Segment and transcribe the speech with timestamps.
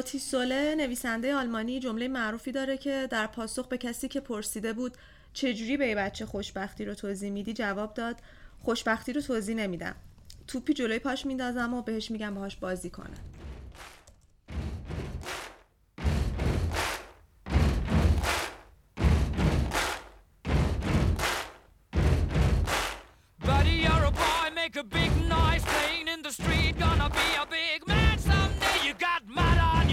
[0.00, 4.96] دوروتی سوله نویسنده آلمانی جمله معروفی داره که در پاسخ به کسی که پرسیده بود
[5.32, 8.16] چجوری به بچه خوشبختی رو توضیح میدی؟ جواب داد
[8.62, 9.94] خوشبختی رو توضیح نمیدم.
[10.46, 13.16] توپی جلوی پاش میندازم و بهش میگم باهاش بازی کنه.
[26.30, 26.69] Street.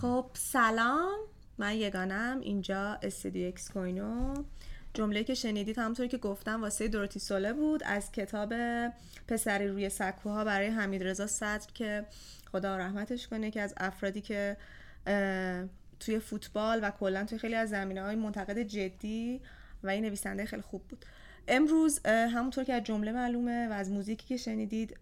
[0.00, 1.18] خب سلام.
[1.58, 4.44] من یگانم اینجا استودیو اکس کوینو.
[4.94, 7.82] جمله که شنیدید همونطوری که گفتم واسه دوروتی سوله بود.
[7.84, 8.54] از کتاب
[9.28, 12.06] پسری روی سکوها برای حمید رضا صدر که
[12.52, 14.56] خدا رحمتش کنه که از افرادی که
[16.00, 19.40] توی فوتبال و کلا توی خیلی از زمینه های منتقد جدی
[19.82, 21.04] و این نویسنده خیلی خوب بود.
[21.48, 24.98] امروز همونطور که از جمله معلومه و از موزیکی که شنیدید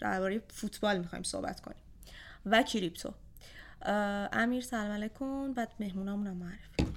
[0.00, 1.78] درباره فوتبال می‌خوایم صحبت کنیم.
[2.46, 3.10] و کریپتو.
[3.86, 6.92] امیر سلام علیکم بعد مهمونامون هم معرفی.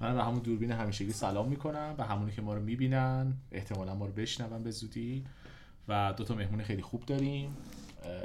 [0.00, 3.32] من به همون دوربین همیشگی سلام می‌کنم و همونی که ما رو می‌بینن.
[3.52, 5.24] احتمالا ما رو بشنون به زودی.
[5.88, 7.56] و دو تا مهمون خیلی خوب داریم.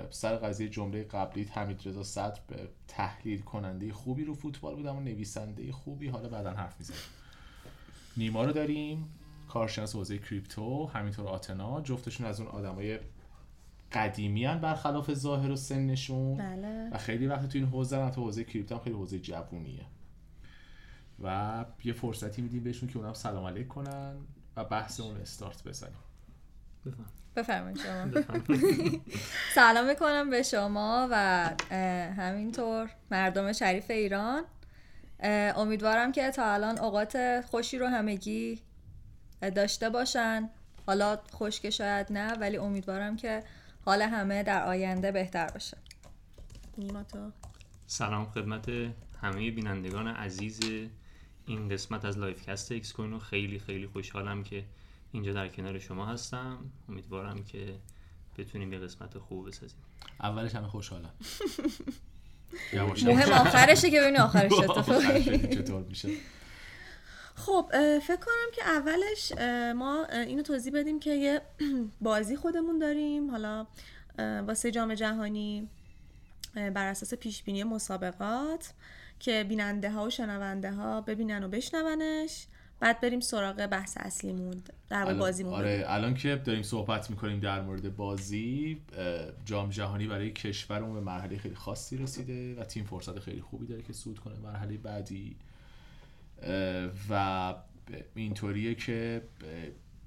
[0.09, 2.55] سر قضیه جمله قبلی حمید رضا صدر به
[2.87, 6.07] تحلیل کننده خوبی رو فوتبال بود اما نویسنده خوبی.
[6.07, 6.99] حالا بعدا حرف می‌زنیم.
[8.17, 9.13] نیما رو داریم.
[9.49, 11.81] کارشناس حوزه کریپتو همینطور آتنا.
[11.81, 12.99] جفتشون از اون آدمای
[13.93, 16.37] قدیمی هن برخلاف ظاهر و سنشون.
[16.37, 16.89] بله.
[16.91, 19.85] و خیلی وقت تو این حوزه تو حوزه کریپتو هم خیلی حوزه جوونیه.
[21.23, 24.15] و یه فرصتی میدیم بهشون که اونم سلام علیک کنن
[24.55, 25.97] و بحث اون استارت بزنیم.
[27.35, 28.21] بفرمایید شما.
[29.55, 31.49] سلام می‌کنم به شما و
[32.17, 34.43] همینطور مردم شریف ایران.
[35.55, 38.61] امیدوارم که تا الان اوقات خوشی رو همگی
[39.55, 40.49] داشته باشن.
[40.87, 43.43] حالا خوش شاید نه ولی امیدوارم که
[43.85, 45.77] حال همه در آینده بهتر باشه.
[46.77, 47.31] نیما تو؟
[47.87, 48.69] سلام خدمت
[49.21, 50.59] همه بینندگان عزیز
[51.45, 54.63] این قسمت از لایوکست Excoino خیلی خیلی خوشحالم که
[55.11, 56.57] اینجا در کنار شما هستم.
[56.89, 57.75] امیدوارم که
[58.37, 59.79] بتونیم یه قسمت خوب بسازیم.
[60.19, 61.11] اولش همه خوشحالم
[63.05, 64.51] مهم آخرشه که ببینی آخرش
[65.57, 66.09] چطور میشه.
[67.35, 67.65] خب
[67.99, 69.31] فکر کنم که اولش
[69.75, 71.41] ما اینو توضیح بدیم که یه
[72.01, 73.31] بازی خودمون داریم.
[73.31, 73.67] حالا
[74.47, 75.69] واسه جام جهانی
[76.55, 78.73] بر اساس پیش بینی مسابقات
[79.19, 82.47] که بیننده ها و شنونده ها ببینن و بشنونش.
[82.79, 85.53] بعد بریم سراغ بحث اصلیمون در بازیمون.
[85.53, 88.81] آره الان که داریم صحبت می‌کنیم در مورد بازی
[89.45, 93.81] جام جهانی برای کشورمون به مرحله خیلی خاصی رسیده و تیم فرصت خیلی خوبی داره
[93.81, 95.35] که صعود کنه مرحله بعدی.
[97.09, 97.55] و
[98.15, 99.21] اینطوریه که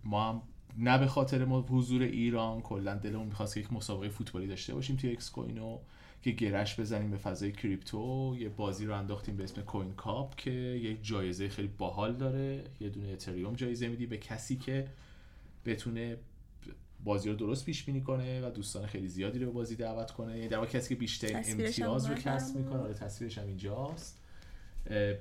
[0.05, 0.43] ما هم
[0.79, 5.13] نه به خاطر حضور ایران کلا دلمون می‌خواست که یک مسابقه فوتبالی داشته باشیم توی
[5.13, 5.79] Excoino
[6.23, 8.37] که گره‌ش بزنیم به فضای کریپتو.
[8.39, 12.65] یه بازی رو انداختیم به اسم Coin Cup که یک جایزه خیلی باحال داره.
[12.81, 14.89] یه دونه اتریوم جایزه میدی به کسی که
[15.65, 16.17] بتونه
[17.05, 20.37] بازی رو درست پیش بینی کنه و دوستان خیلی زیادی رو به بازی دعوت کنه.
[20.37, 22.81] یعنی در کسی که بیشتر امتیاز رو کسب می‌کنه.
[22.81, 24.23] آره تصویرش هم اینجاست.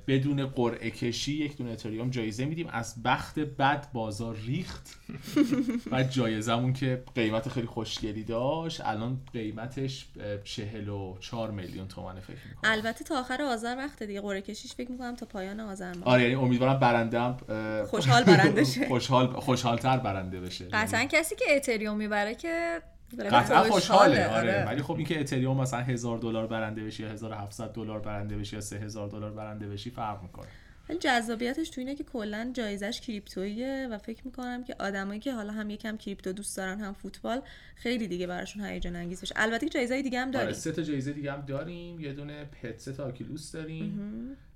[0.07, 2.67] بدون قرعه کشی یک دونه اتریوم جایزه میدیم.
[2.67, 4.99] از بخت بد بازار ریخت.
[5.91, 8.81] و جایزمون که قیمت خیلی خوشگلی داشت.
[8.85, 10.07] الان قیمتش
[10.43, 12.71] 44 میلیون تومنه فکر می‌کنم.
[12.71, 16.21] البته تا آخر آذر وقت دیگه قرعه کشیش فکر می‌کنم تا پایان آذر ماه آره
[16.21, 18.87] یعنی امیدوارم برنده خوشحال برنده شه.
[18.95, 20.65] خوشحال خوشحالتر برنده بشه.
[20.65, 22.81] قطعا یعنی کسی که اتریوم می‌بره که
[23.31, 24.37] قطعا خوشحاله آره.
[24.37, 24.65] آره.
[24.65, 28.61] ولی خب اینکه اتریوم مثلا هزار دلار برنده بشی یا 1700 دلار برنده بشی یا
[28.61, 30.47] 3000 دلار برنده بشی فرق می‌کنه.
[30.89, 35.53] ولی جذابیتش تو اینه که کلا جایزش کریپتویه و فکر می‌کنم که آدمایی که حالا
[35.53, 37.41] هم یکم کریپتو دوست دارن هم فوتبال
[37.75, 40.47] خیلی دیگه براشون هیجان انگیز بشه البته جایزه دیگه هم داریم.
[40.47, 41.99] آره سه تا جایزه دیگه هم داریم.
[41.99, 43.99] یه دونه پدست آکیلوس داریم.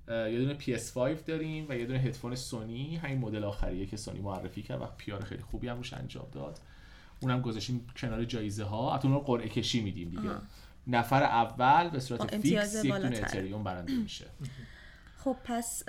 [0.09, 2.95] یه دونه PS5 داریم و یه دونه هدفون سونی.
[2.95, 6.59] همین مدل آخریه که سونی معرفی کرد و پیار خیلی خوبی هم روش انجام داد.
[7.19, 10.29] اونم گذاشتیم کنار جایزه ها حتی رو قرعه کشی میدیم دیگه
[10.87, 14.25] نفر اول به صورت فیکس یک دونه اتریوم برنده میشه
[15.23, 15.83] خب پس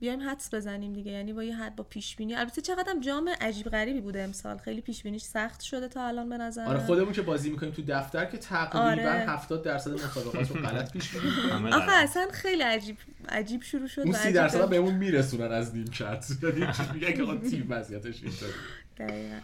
[0.00, 3.66] بیایم حدس بزنیم دیگه یعنی با یه حد با پیش بینی البته چقدر جام عجیب
[3.68, 6.78] غریبی بوده امسال خیلی پیش بینیش سخت شده تا الان به نظر آره.
[6.78, 9.30] خودمون که بازی می‌کنیم تو دفتر که تقریبا آره.
[9.30, 11.66] 70 درصد مسابقات رو غلط پیش بینی می‌کنیم.
[11.66, 11.92] آخه.
[11.92, 12.96] اصلا خیلی عجیب
[13.28, 17.40] عجیب شروع شد اون و 30 عجیب درصد به- بهمون میرسونن از نیمکت یعنی میگن
[17.42, 18.52] که تیم وضعیتش اینطوری
[18.98, 19.38] دقیقاً.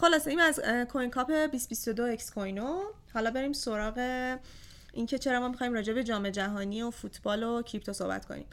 [0.00, 0.60] خلاصه این از
[0.92, 2.80] Coin Cup 2022 Excoino
[3.14, 3.98] حالا بریم سراغ
[4.92, 8.46] اینکه چرا ما می‌خوایم راجع به جام جهانی و فوتبال و کریپتو صحبت کنیم.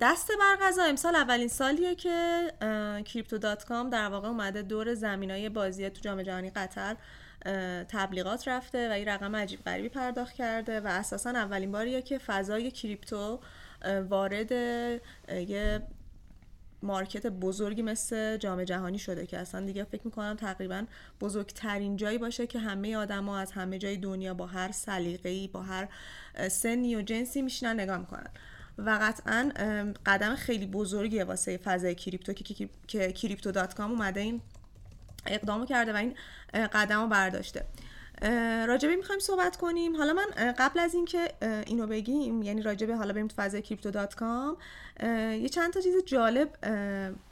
[0.00, 2.48] دست بر قضا امسال اولین سالیه که
[3.04, 6.96] Crypto.com در واقع اومده دور زمین های بازی تو جام جهانی قطر
[7.88, 12.70] تبلیغات رفته و این رقم عجیب غریبی پرداخت کرده و اساسا اولین باریه که فضای
[12.70, 13.40] کریپتو
[14.08, 14.52] وارد
[15.30, 15.82] یه
[16.82, 20.84] market بزرگی مثل جام جهانی شده که اصلا دیگه فکر می‌کنم تقریبا
[21.20, 25.88] بزرگترین جایی باشه که همه آدما از همه جای دنیا با هر سلیقه‌ای با هر
[26.48, 28.30] سنی و جنسی میشینن نگاه می‌کنن.
[28.78, 29.52] و قطعا
[30.06, 34.40] قدم خیلی بزرگیه واسه فضای کریپتو که, که, Crypto.com اومده این
[35.26, 36.14] اقدامو کرده و این
[36.52, 37.64] قدم رو برداشته.
[38.66, 39.96] راجع به می‌خوایم صحبت کنیم.
[39.96, 41.32] حالا من قبل از اینکه
[41.66, 44.56] اینو بگیم یعنی راجع به حالا بریم تو فضای Crypto.com
[45.02, 46.48] یه چند تا چیز جالب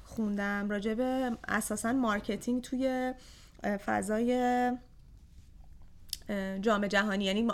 [0.05, 0.71] خوندم.
[0.71, 3.15] راجع به اساسا marketing توی
[3.87, 4.73] فضای
[6.61, 7.25] جام جهانی.
[7.25, 7.49] یعنی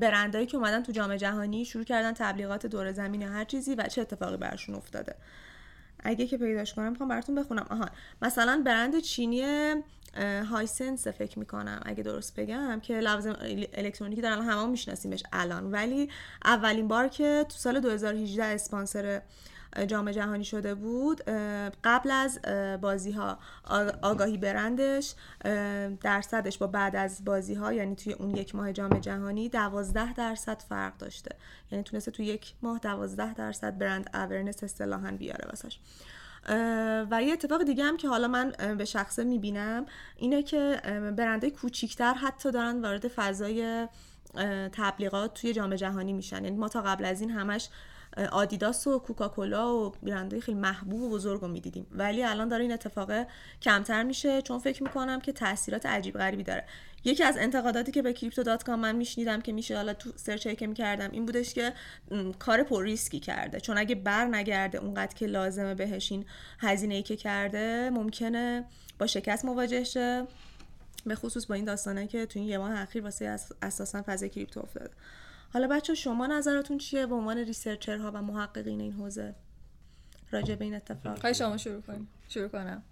[0.00, 4.00] برندهایی که اومدن تو جام جهانی شروع کردن تبلیغات دور زمین هر چیزی و چه
[4.00, 5.14] اتفاقی براشون افتاده.
[6.00, 7.66] اگه که پیداش کنم می‌خوام براتون بخونم.
[7.70, 7.88] آها.
[8.22, 9.74] مثلا برند چینی
[10.50, 13.26] هایسنس فکر می‌کنم اگه درست بگم که لفظ
[13.72, 15.72] الکترونیکی دارن همه هم میشناسیمش الان.
[15.72, 16.10] ولی
[16.44, 19.22] اولین بار که تو سال 2018 اسپانسر
[19.86, 21.22] جام جهانی شده بود
[21.84, 22.40] قبل از
[22.80, 23.38] بازی ها
[24.02, 25.14] آگاهی برندش
[26.00, 30.62] درصدش با بعد از بازی ها یعنی توی اون یک ماه جام جهانی دوازده درصد
[30.68, 31.36] فرق داشته.
[31.72, 35.78] یعنی تونسته توی یک ماه دوازده درصد برند اورنس اصطلاحا بیاره واسش.
[37.10, 39.86] و یه اتفاق دیگه هم که حالا من به شخصه می‌بینم
[40.16, 43.86] اینه که اه، برندهای کوچیکتر حتی دارن وارد فضای
[44.72, 46.44] تبلیغات توی جام جهانی میشن.
[46.44, 47.68] یعنی ما تا قبل از این همش
[48.32, 51.86] آدیداس و کوکاکولا و برندهای خیلی محبوب و بزرگ رو می‌دیدیم.
[51.90, 53.10] ولی الان داره این اتفاق
[53.62, 54.42] کمتر میشه.
[54.42, 56.64] چون فکر می‌کنم که تاثیرات عجیب غریبی داره.
[57.04, 61.10] یکی از انتقاداتی که به Crypto.com من میشنیدم که میشه حالا تو search که می‌کردم
[61.10, 61.72] این بودش که
[62.38, 63.60] کار پر ریسکی کرده.
[63.60, 66.24] چون اگه بر نگرده اونقدر که لازمه بهش این
[66.58, 68.64] هزینه ای که کرده ممکنه
[68.98, 70.26] با شکست مواجه شه.
[71.06, 74.28] به خصوص با این داستانه که تو این یه ماه اخیر واسه اس- اساسا فضای
[74.28, 74.90] کریپتو افتاده.
[75.52, 79.34] حالا بچه‌ها شما نظراتون چیه؟ به عنوان researcher ها و محققین این حوزه
[80.30, 81.20] راجع به این اتفاق.
[81.20, 82.08] خواهی شما شروع کنیم.
[82.28, 82.82] شروع کنم.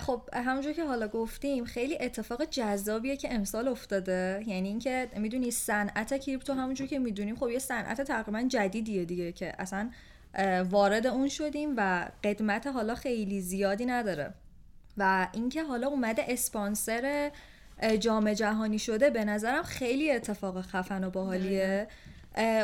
[0.00, 4.44] خب همونجور که حالا گفتیم خیلی اتفاق جذابیه که امسال افتاده.
[4.46, 9.52] یعنی اینکه می‌دونی صنعت کریپتو همونجور که می‌دونیم خب یه صنعت تقریبا جدیدیه دیگه که
[9.58, 9.90] اصلا
[10.70, 14.34] وارد اون شدیم و قدمت حالا خیلی زیادی نداره.
[14.96, 17.30] و اینکه حالا اومده اسپانسر
[18.00, 21.88] جام جهانی شده به نظرم خیلی اتفاق خفن و باحالیه.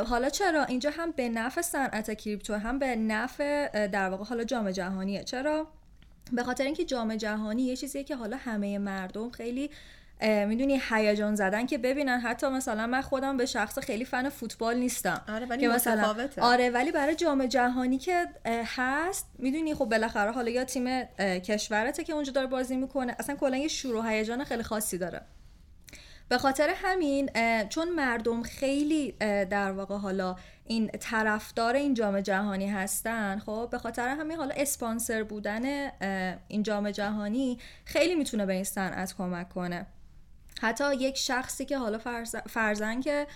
[0.07, 4.71] حالا چرا؟ اینجا هم به نفع صنعت کریپتو هم به نفع در واقع حالا جام
[4.71, 5.25] جهانیه.
[5.25, 5.67] چرا؟
[6.33, 9.71] به خاطر اینکه جام جهانی یه چیزیه که حالا همه مردم خیلی
[10.23, 12.21] می‌دونی هیجان زدن که ببینن.
[12.21, 15.23] حتی مثلا من خودم به شخص خیلی فن فوتبال نیستم.
[15.29, 16.15] آره ولی که مثلا.
[16.41, 22.13] آره ولی برای جام جهانی که هست می‌دونی خب بالاخره حالا یا تیم کشورته که
[22.13, 23.17] اونجا داره بازی می‌کنه.
[23.19, 25.21] اصلا کلا یه شور و هیجان خیلی خاصی داره.
[26.29, 27.31] به خاطر همین
[27.69, 29.13] چون مردم خیلی
[29.51, 35.23] در واقع حالا این طرفدار این جام جهانی هستن خب به خاطر همین حالا اسپانسر
[35.23, 35.91] بودن
[36.49, 39.87] این جام جهانی خیلی می‌تونه به این صنعت کمک کنه.
[40.61, 43.27] حتی یک شخصی که حالا فرض- فرضاً که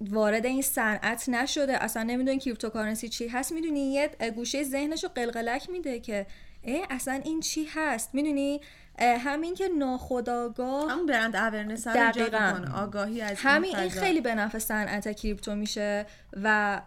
[0.00, 5.70] وارد این صنعت نشده اصلا نمی‌دونه cryptocurrency چی هست می‌دونی یه گوشه ذهنش رو قلقلک
[5.70, 6.26] میده که
[6.66, 8.60] اه اصلا این چی هست؟ می‌دونی؟
[8.98, 12.76] همین که ناخودآگاه همون brand awareness رو.
[12.76, 14.00] آگاهی از همین این فضا.
[14.00, 16.06] خیلی به نفع صنعت کریپتو میشه
[16.42, 16.80] و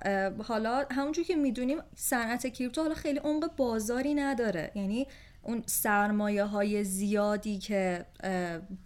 [0.48, 4.72] حالا همونجور که می‌دونیم صنعت کریپتو حالا خیلی عمق بازاری نداره.
[4.76, 5.08] یعنی
[5.42, 8.06] اون سرمایه های زیادی که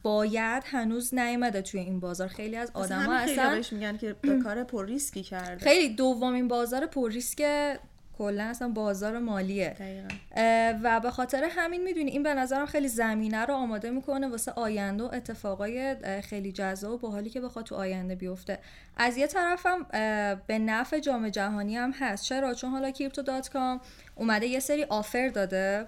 [0.03, 2.27] باید هنوز نیامده توی این بازار.
[2.27, 5.63] خیلی از آدم ها اصلا میگن که به کار پر ریسکی کرده.
[5.63, 7.41] خیلی دومین بازار پر ریسک
[8.17, 9.69] کلا اصلا بازار مالیه.
[9.69, 10.07] دقیقاً.
[10.83, 15.03] و به خاطر همین می‌دونی این به نظرم خیلی زمینه رو آماده می‌کنه واسه آینده
[15.03, 18.59] و اتفاقای خیلی جذاب و باحالی که بخواد تو آینده بیفته.
[18.97, 19.83] از یه طرفم
[20.47, 22.23] به نفع جام جهانی هم هست.
[22.23, 23.81] چرا؟ چون حالا Crypto.com
[24.15, 25.85] اومده یه سری offer داده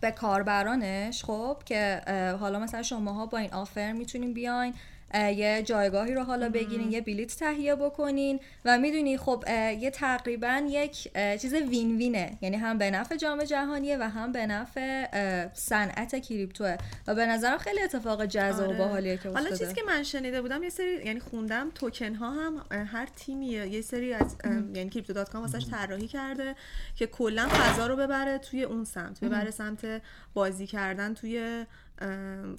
[0.00, 2.00] به کاربرانش خب که
[2.40, 4.74] حالا مثلا شماها با این offer می‌تونین بیاین.
[5.14, 9.44] یه جایگاهی رو حالا بگیرین یه بلیت تهیه بکنین و می‌دونی خب
[9.80, 14.46] یه تقریبا یک چیز win-win ه یعنی هم به نفع جام جهانیه و هم به
[14.46, 15.06] نفع
[15.54, 16.76] صنعت کریپتوه.
[17.06, 18.78] و به نظرم خیلی اتفاق جذاب و آره.
[18.78, 22.62] باحالیه که حالا چیزی که من شنیده بودم یه سری یعنی خوندم توکن ها هم
[22.70, 24.36] هر تیمی یه سری از
[24.74, 26.54] یعنی Crypto.com واسش طراحی کرده
[26.96, 30.02] که کلا فضا رو ببره توی اون سمت ببره سمت
[30.34, 31.66] بازی کردن توی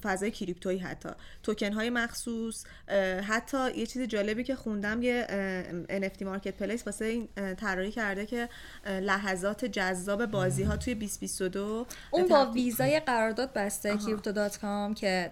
[0.03, 1.09] فضای کریپتویی حتی.
[1.43, 2.63] توکن های مخصوص
[3.27, 5.27] حتی یه چیز جالبی که خوندم یه
[5.89, 8.49] NFT marketplace واسه این طراحی کرده که
[8.85, 15.31] لحظات جذاب بازی ها توی 2022 اون با ویزای قرارداد بسته Crypto.com که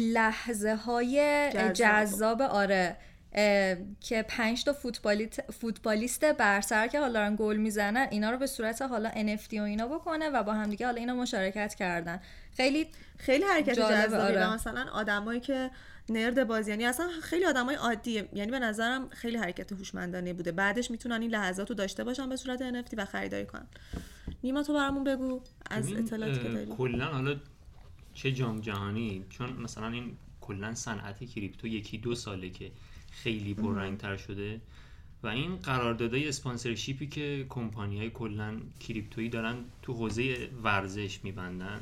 [0.00, 2.42] لحظه های جذاب.
[2.42, 2.96] آره.
[4.00, 8.82] که پنج تا فوتبالیت فوتبالیست برسر که حالا دارن گل می‌زنن اینا رو به صورت
[8.82, 12.20] حالا NFT و اینا بکنه و با همدیگه حالا اینا مشارکت کردن.
[12.56, 12.86] خیلی
[13.18, 14.54] خیلی حرکت جالبه، جذابی آره.
[14.54, 15.70] مثلا آدمایی که
[16.08, 18.28] نرد بازی یعنی اصلا خیلی آدمای عادیه.
[18.32, 20.52] یعنی به نظرم خیلی حرکت هوشمندانه بوده.
[20.52, 23.66] بعدش می‌تونن این لحظات رو داشته باشن به صورت NFT و خریداری کنن.
[24.44, 25.40] نیما تو برامون بگو
[25.70, 26.66] از اطلاعاتی که داری.
[26.66, 27.36] کلا حالا
[28.14, 32.70] چه جام جهانی؟ چون مثلا این کلا صنعت کریپتو یکی دو ساله که
[33.22, 34.60] خیلی پررنگتر شده
[35.22, 41.80] و این قراردادهای اسپانسرشیپی که کمپانی های کلا کریپتویی دارن تو حوزه ورزش میبندن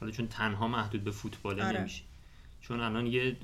[0.00, 1.80] حالا چون تنها محدود به فوتبال آره.
[1.80, 2.02] نمیشه.
[2.60, 3.36] چون الان یه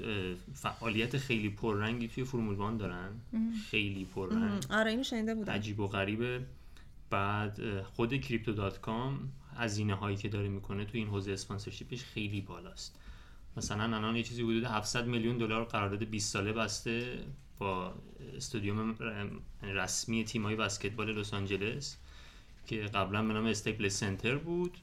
[0.55, 3.11] فعالیت خیلی پررنگی توی فرمول وان دارن
[3.71, 4.65] خیلی پررنگ.
[4.71, 5.53] آره اینو شنیده بودم.
[5.53, 6.41] عجیب و غریبه.
[7.11, 12.99] بعد خود Crypto.com هزینه هایی که داره می‌کنه تو این حوزه sponsorship ش خیلی بالاست.
[13.57, 17.19] مثلا الان یه چیزی حدود 700 میلیون دلار قرارداد 20 ساله بسته
[17.59, 17.95] با
[18.37, 18.95] استادیوم
[19.63, 21.99] رسمی تیم‌های بسکتبال لس آنجلس
[22.67, 24.79] که قبلا به نام Staples Center بود.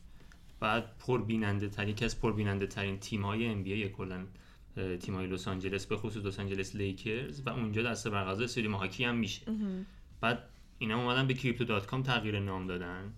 [0.59, 4.25] بعد پربیننده ترین یکی از پربیننده ترین تیم های NBA کلا
[4.99, 9.03] تیم های لس آنجلس به خصوص لس آنجلس لیکرز و اونجا دست برقضا استادیوم هاکی
[9.03, 9.45] هم میشه.
[10.21, 10.43] بعد
[10.79, 13.13] اینا اومدن به Crypto.com تغییر نام دادن.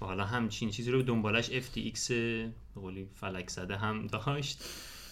[0.00, 4.64] و حالا همچین چیزی رو دنبالش FTX به قولی فلک زده هم داشت.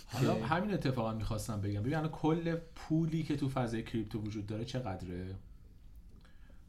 [0.07, 1.81] حالا همین اتفاقا می‌خواستم بگم.
[1.81, 5.35] ببین الان کل پولی که تو فضای کریپتو وجود داره چقدره؟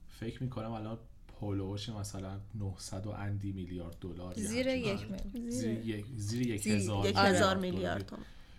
[0.10, 0.98] فکر می‌کنم الان
[1.40, 5.08] پولوش مثلا 900 و اندی میلیارد دلار زیر یک
[5.48, 7.20] زیر یک زیر یک هزار آره.
[7.20, 7.58] هزار.
[7.58, 8.12] میلیارد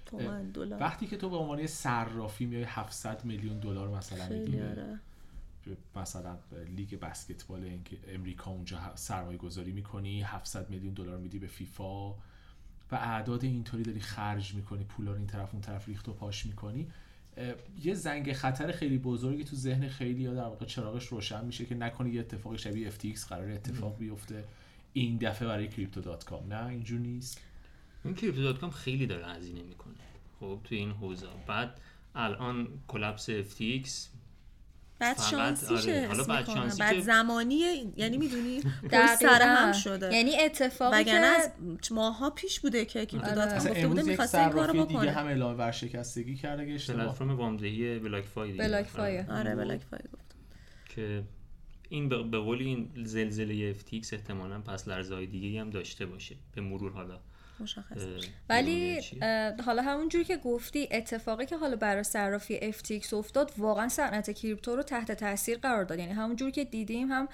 [0.07, 0.81] تومن دلار.
[0.81, 4.61] وقتی که تو به عنوان یه صرافی میای 700 میلیون دلار مثلا میدی
[5.97, 6.39] مثلا
[6.77, 13.45] لیگ بسکتبال امریکا اونجا سرمایه گذاری می‌کنی 700 میلیون دلار میدی به فیفا و اعداد
[13.45, 16.87] اینطوری داری خرج می‌کنی پولا رو این طرف اون طرف ریخت و پاش می‌کنی.
[17.83, 21.75] یه زنگ خطر خیلی بزرگی تو ذهن خیلی یا در واقع چراغش روشن میشه که
[21.75, 24.45] نکنه یه اتفاق شبیه FTX قرار اتفاق بیفته
[24.93, 26.53] این دفعه برای Crypto.com.
[26.53, 27.41] نه اینجور نیست.
[28.05, 29.95] این Crypto.com خیلی داره هزینه می‌کنه.
[30.41, 31.27] خب توی این حوزه.
[31.47, 31.81] بعد
[32.15, 33.89] الان کلپس FTX
[34.99, 36.47] بعد فقط- شانسیشه آره، حالا بعد.
[36.47, 37.55] شانسی بعد که- زمانی
[37.97, 39.17] یعنی می‌دونی دقیقاً.
[39.21, 41.50] سر هم شده یعنی اتفاقی وگرنه که از
[41.93, 43.35] ماها پیش بوده که کریپتو آره.
[43.35, 46.67] دات کام اصلا گفته بوده می‌خواسته این کارو صرافی دیگه بکنه هم اعلام ورشکستگی کرده
[46.67, 48.64] که اشتباه پلتفرم وامدهی بلاک فای دیگه.
[48.64, 49.19] بلاک فای.
[49.19, 49.33] آره.
[49.38, 50.35] آره بلک فای گفت
[50.95, 51.23] که
[51.88, 56.93] این به قول این زلزله FTX احتمالا پس لرزهای دیگه هم داشته باشه به مرور
[56.93, 57.21] حالا
[57.61, 59.00] مشخص اه، ولی.
[59.23, 64.77] اه، حالا همونجوری که گفتی اتفاقی که حالا برای صرافی FTX افتاد واقعا صنعت کریپتو
[64.77, 65.99] رو تحت تاثیر قرار داد.
[65.99, 67.29] یعنی همونجوری که دیدیم هم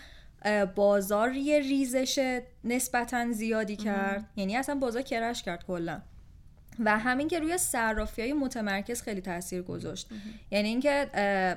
[0.75, 4.31] بازار یه ریزش نسبتا زیادی کرد.
[4.37, 6.02] یعنی اصلا بازار کرش کرد کلا.
[6.78, 10.09] و همین که روی صرافی های متمرکز خیلی تاثیر گذاشت.
[10.50, 11.07] یعنی اینکه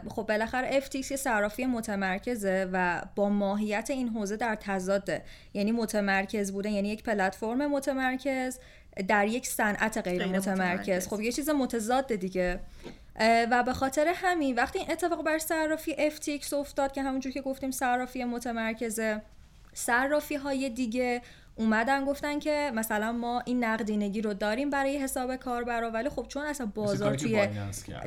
[0.09, 5.23] خب بالاخره FTX یه صرافی متمرکزه و با ماهیت این حوزه در تضاده.
[5.53, 8.59] یعنی متمرکز بودن یعنی یک پلتفرم متمرکز
[9.07, 10.61] در یک صنعت غیر غیر متمرکز.
[10.61, 11.07] متمرکز.
[11.07, 12.59] خب یه چیز متضاد دیگه.
[13.51, 17.71] و به خاطر همین وقتی این اتفاق بر صرافی FTX افتاد که همونجور که گفتیم
[17.71, 19.21] صرافی متمرکزه
[19.73, 21.21] صرافی های دیگه
[21.57, 26.43] اومدن گفتن که مثلا ما این نقدینگی رو داریم برای حساب کاربرا ولی خب چون
[26.45, 27.47] اصلا بازار توی.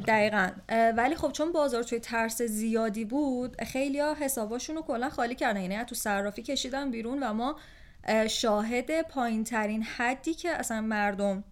[0.08, 0.50] دقیقا.
[0.96, 5.60] ولی خب چون بازار توی ترس زیادی بود خیلی ها حساباشون رو کلا خالی کردن.
[5.60, 7.56] یعنی تو صرافی کشیدن بیرون و ما
[8.04, 11.44] اه، شاهد پایین ترین حدی که اصلا مردم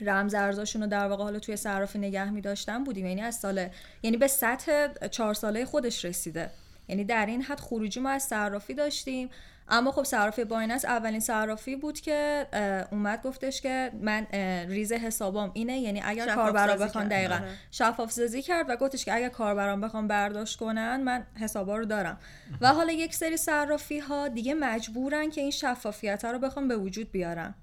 [0.00, 3.06] رمز ارزاشون رو در واقع حالا توی صرافی نگه می داشتن بودیم.
[3.06, 3.68] یعنی از سال
[4.02, 6.50] یعنی به سطح چهار ساله خودش رسیده.
[6.88, 9.30] یعنی در این حد خروجی ما از صرافی داشتیم.
[9.70, 12.46] اما خب صرافی بایننس اولین صرافی بود که
[12.92, 14.26] اومد گفتش که من
[14.68, 17.08] ریز حسابام اینه یعنی اگر کاربرا بخوان.
[17.08, 17.48] دقیقا آره.
[17.70, 22.18] شفاف سازی کرد و گفتش که اگر کاربران بخوام برداشت کنن من حسابا رو دارم.
[22.60, 27.12] و حالا یک سری صرافی ها دیگه مجبورن که این شفافیت رو بخوام به وجود
[27.12, 27.54] بیارن.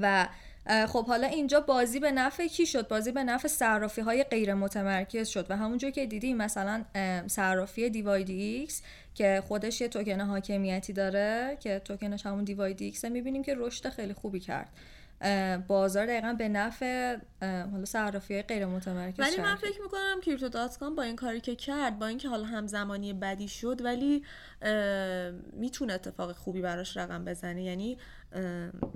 [0.00, 0.28] و
[0.88, 5.28] خب حالا اینجا بازی به نفع کی شد؟ بازی به نفع صرافی های غیر متمرکز
[5.28, 5.46] شد.
[5.50, 6.84] و همونجور که دیدیم مثلا
[7.26, 8.82] صرافی dYdX
[9.14, 14.40] که خودش یه توکن حاکمیتی داره که توکنش همون dYdX می‌بینیم که رشد خیلی خوبی
[14.40, 14.68] کرد
[15.66, 19.56] بازار دقیقا به نفع حالا صرافی های غیر متمرکز ولی من.
[19.56, 23.48] فکر می‌کنم کریپتو دات کام با این کاری که کرد با اینکه حالا همزمانی بدی
[23.48, 24.24] شد ولی
[25.52, 27.98] می‌تونه اتفاق خوبی براش رقم بزنه یعنی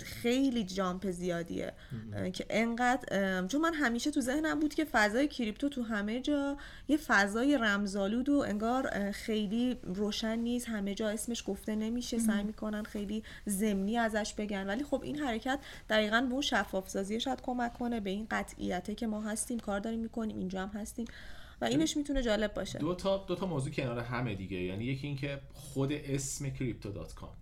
[0.02, 1.73] خیلی جامپ زیادیه.
[2.33, 6.57] که انقدر چون من همیشه تو ذهنم بود که فضای کریپتو تو همه جا
[6.88, 10.69] یه فضای رمزالود و انگار خیلی روشن نیست.
[10.69, 12.19] همه جا اسمش گفته نمیشه.
[12.19, 14.66] سعی می‌کنن خیلی زمینی ازش بگن.
[14.66, 15.59] ولی خب این حرکت
[15.90, 18.00] دقیقا به اون شفاف سازی شاید کمک کنه.
[18.00, 21.07] به این قطعیته که ما هستیم کار داریم می‌کنیم اینجا هم هستیم.
[21.61, 22.78] و اینش می‌تونه جالب باشه.
[22.78, 24.57] دو تا دو تا موضوع کنار همه دیگه.
[24.57, 27.35] یعنی یکی اینکه خود اسم Crypto.com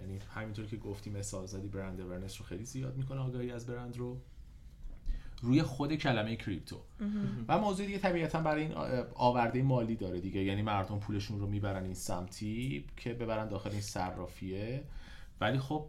[0.00, 3.96] یعنی همینطور که گفتی مثال زدی brand awareness رو خیلی زیاد می‌کنه آگاهی از برند
[3.96, 4.20] رو.
[5.42, 6.80] روی خود کلمه کریپتو
[7.48, 8.74] و موضوع دیگه طبیعتا برای این
[9.14, 10.44] آورده مالی داره دیگه.
[10.44, 14.84] یعنی مردم پولشون رو می‌برن این سمتی که ببرن داخل این صرافیه.
[15.40, 15.86] ولی خب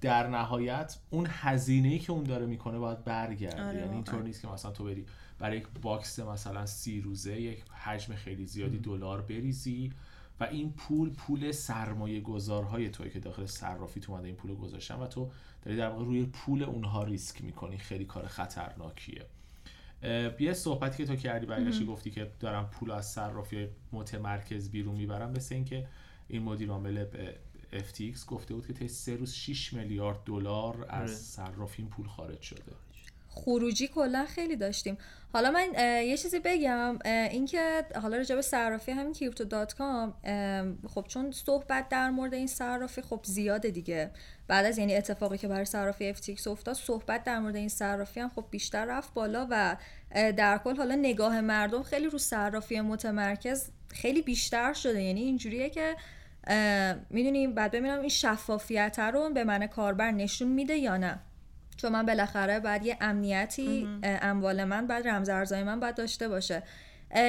[0.00, 3.68] در نهایت اون هزینه ای که اون داره می‌کنه باید برگرده.
[3.68, 4.22] آره، یعنی اینطور.
[4.22, 5.06] نیست که مثلا تو بری
[5.38, 9.92] برای یک باکس مثلا سی روزه یک حجم خیلی زیادی دلار بریزی.
[10.40, 14.56] و این پول پول سرمایه گذارهای توی که داخل صرافی تو اومده این پول رو
[14.56, 15.30] گذاشتن و تو
[15.62, 17.78] داری در واقع روی پول اونها ریسک می‌کنی.
[17.78, 19.26] خیلی کار خطرناکیه.
[20.40, 25.30] یه صحبتی که تو کردی برگشتی گفتی که دارم پول از صرافی متمرکز بیرون می‌برم
[25.30, 25.88] مثل اینکه
[26.28, 27.06] این مدیر عامل
[27.72, 31.06] FTX گفته بود که طی سه روز 6 میلیارد دلار از آره.
[31.06, 32.72] صرافی این پول خارج شده.
[33.34, 34.98] خروجی کلا خیلی داشتیم.
[35.32, 35.66] حالا من
[36.06, 40.14] یه چیزی بگم اینکه حالا راجع به صرافی همین کریپتو دات کام
[40.94, 44.10] خب چون صحبت در مورد این صرافی خب زیاده دیگه.
[44.48, 48.28] بعد از یعنی اتفاقی که برای صرافی FTX افتاد صحبت در مورد این صرافی هم
[48.28, 49.76] خب بیشتر رفت بالا و
[50.14, 55.02] در کل حالا نگاه مردم خیلی رو صرافی متمرکز خیلی بیشتر شده.
[55.02, 55.96] یعنی اینجوریه که
[57.10, 61.20] می‌دونیم بعد ببینم این شفافیت رو به من کاربر نشون میده یا نه.
[61.84, 66.62] چون من بالاخره باید یه امنیتی اموال من بعد رمز ارزهای من باید داشته باشه.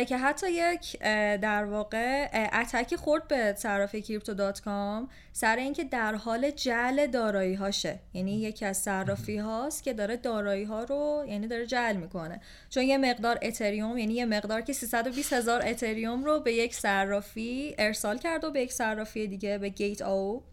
[0.07, 0.99] که حتی یک
[1.41, 8.41] در واقع انگی خورد به صرافی Crypto.com سر اینکه در حال جعل دارایی هاشه یعنی
[8.41, 12.41] یکی از صرافی هاست که داره دارایی ها رو یعنی داره جعل می‌کنه.
[12.69, 17.75] چون یه مقدار اتریوم یعنی یه مقدار که 320 هزار اتریوم رو به یک صرافی
[17.77, 20.43] ارسال کرد و به یک صرافی دیگه به Gate.io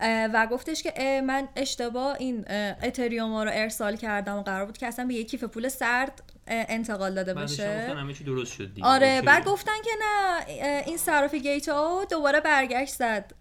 [0.00, 2.44] و گفتش که من اشتباه این
[2.82, 6.22] اتریوم ها رو ارسال کردم و قرار بود که اصلا به یک کیف پول سرد
[6.46, 7.34] انتقال داده
[7.94, 8.86] همه چی درست شد دیگه.
[8.86, 9.22] آره.
[9.22, 10.46] بعد گفتن که نه
[10.86, 13.32] این صرافی گیت او دوباره برگشت زد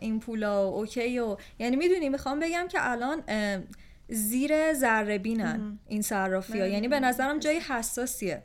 [0.00, 3.22] این پولا و اوکی و یعنی می‌دونی می‌خوام بگم که الان
[4.08, 6.66] زیر ذره بینن این صرافی ها.
[6.66, 8.42] یعنی به نظرم جای حساسیه.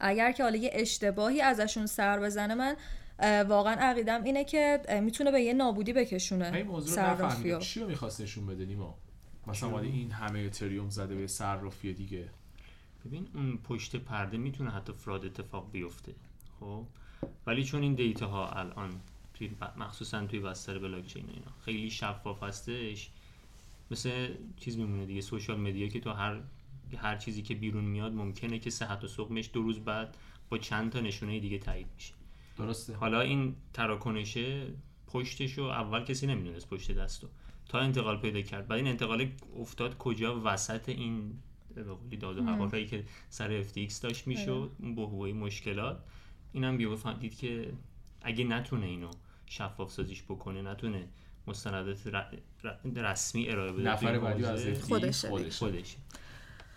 [0.00, 2.76] اگر که حالا یه اشتباهی ازشون سر بزنه من
[3.48, 8.20] واقعا عقیدم اینه که می‌تونه به یه نابودی بکشونه این موضوع رو چی رو می‌خواست
[8.20, 8.94] نشون بده نیما؟
[9.46, 12.28] مثلا ولی این همه اتریوم زده به صرافی دیگه.
[13.06, 16.14] ببین اون پشت پرده می‌تونه حتی فراد اتفاق بیفته
[16.60, 16.84] خب؟
[17.46, 18.90] ولی چون این دیتا ها الان
[19.34, 23.10] توی ب- مخصوصا توی بستر بلاکچین و اینا خیلی شفاف هستش
[23.90, 26.40] مثل چیز میمونه دیگه سوشال مدیا که تو هر
[26.96, 30.16] هر چیزی که بیرون میاد ممکنه که صحت و سقمش دو روز بعد
[30.50, 32.14] با چند تا نشونه دیگه تایید میشه.
[32.66, 32.94] درسته.
[32.94, 34.66] حالا این تراکنشه
[35.06, 37.28] پشتشو اول کسی نمی‌دونست پشت دستو.
[37.68, 38.68] تا انتقال پیدا کرد.
[38.68, 41.32] بعد این انتقال افتاد کجا؟ وسط این
[41.74, 44.70] به قولی داد و هوایی که سر FTX داشت می‌شد.
[44.78, 45.98] اون بحبوحه مشکلات.
[46.52, 47.72] اینم بیو دید که
[48.22, 49.10] اگه نتونه اینو
[49.46, 51.08] شفاف سازیش بکنه نتونه
[51.46, 55.28] مستندات ر- ر- رسمی ارائه بده نفر بعدی از خودشه.
[55.28, 55.58] خودشه.
[55.58, 55.96] خودشه.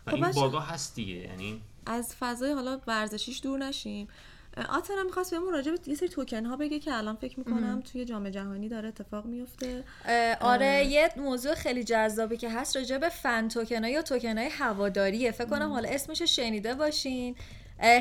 [0.08, 4.08] و خب این باگا هست دیگه یعنی از فضای حالا ورزشیش دور نشیم.
[4.70, 8.06] آتنا می‌خواست بهمون راجع به یه سری توکن ها بگه که الان فکر می‌کنم توی
[8.06, 9.84] جام جهانی داره اتفاق میفته
[10.42, 15.32] آره یه موضوع خیلی جذابی که هست راجع به فن توکن یا توکن های هواداریه.
[15.32, 17.36] فکر کنم حالا اسمش شنیده باشین.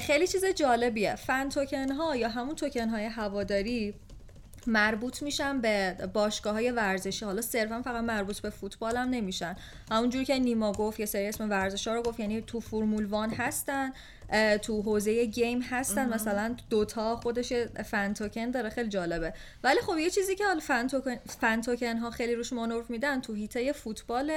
[0.02, 1.14] خیلی چیز جالبیه.
[1.14, 3.94] فن توکن ها یا همون توکن های هواداری
[4.66, 7.24] مربوط میشن به باشگاه های ورزشی.
[7.24, 9.56] حالا صرفا فقط مربوط به فوتبال هم نمیشن.
[9.90, 13.30] همونجور که نیما گفت یه سری اسم ورزش ها رو گفت یعنی تو فرمول وان
[13.30, 13.92] هستن
[14.62, 16.14] تو حوزه گیم هستن.
[16.14, 19.32] مثلا دوتا خودش یه فن توکن داره خیلی جالبه.
[19.64, 23.20] ولی خب یه چیزی که حالا فن توکن, فن توکن ها خیلی روش مانور میدن
[23.20, 24.32] تو هیته فوتبال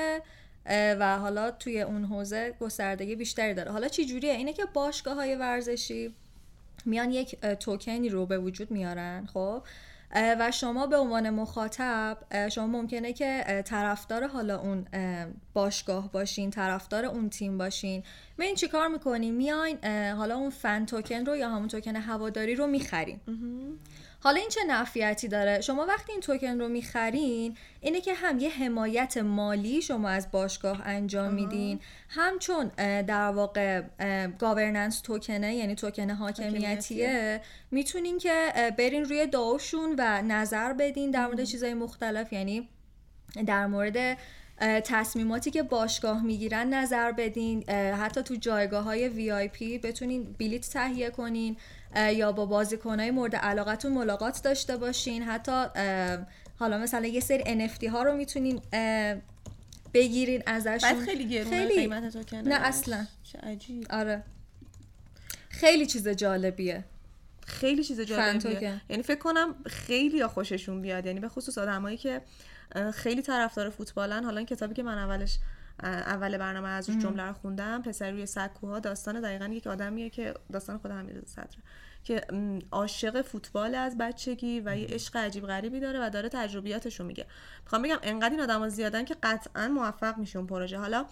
[0.69, 3.71] و حالا توی اون حوزه گستردگی بیشتری داره.
[3.71, 6.13] حالا چی جوریه؟ اینه که باشگاه های ورزشی
[6.85, 9.63] میان یک توکنی رو به وجود میارن خب؟
[10.15, 12.17] و شما به عنوان مخاطب
[12.51, 18.03] شما ممکنه که طرفدار حالا اون اه، باشگاه باشین طرفدار اون تیم باشین.
[18.39, 23.19] این چیکار می‌کنین میاین حالا اون فن توکن رو یا همون توکن هواداری رو می‌خرین
[24.25, 28.49] حالا این چه نفیتی داره؟ شما وقتی این توکن رو می‌خرین اینه که هم یه
[28.49, 32.67] حمایت مالی شما از باشگاه انجام میدین هم چون
[33.01, 33.81] در واقع
[34.39, 41.43] گاورننس توکنه یعنی توکن حاکمیتیه می‌تونین که برین روی داوشون و نظر بدین در مورد
[41.43, 42.69] چیزهای مختلف یعنی
[43.45, 44.17] در مورد
[44.61, 47.69] تصمیماتی که باشگاه می‌گیرن نظر بدین.
[47.69, 51.57] حتی تو جایگاه های وی آی پی بتونین بلیت تهیه کنین
[51.95, 55.23] یا با بازیکنهای مورد علاقتون ملاقات داشته باشین.
[55.23, 55.65] حتی
[56.59, 58.61] حالا مثلا یه سری NFT ها رو می‌تونین
[59.93, 60.77] بگیرین ازشون.
[60.77, 61.75] بعد خیلی گرونه خیلی.
[61.75, 63.05] قیمت توکن نه اصلا.
[63.23, 63.85] چه عجیب.
[63.89, 64.23] آره.
[65.49, 66.83] خیلی چیز جالبیه.
[67.45, 68.81] خیلی چیز جالبیه.
[68.89, 71.05] یعنی فکر کنم خیلی خوششون بیاد.
[71.05, 72.21] یعنی به خصوص آدمایی که
[72.93, 74.23] خیلی طرفدار فوتبالن.
[74.23, 75.39] حالا این کتابی که من اولش
[75.83, 80.33] اول برنامه از روش جمله رو خوندم پسر روی سکوها داستان دقیقا یک آدمیه که
[80.53, 81.63] داستان خود حمیدرضا صدره
[82.03, 82.21] که
[82.71, 87.25] عاشق فوتبال از بچگی و یه عشق عجیب غریبی داره و داره تجربیاتش رو میگه.
[87.63, 90.77] می‌خوام بگم انقدر این آدما زیادن که قطعا موفق میشه اون پروژه.
[90.77, 91.05] حالا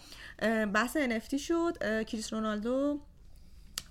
[0.72, 2.04] بحث NFT شد.
[2.04, 3.00] کریس رونالدو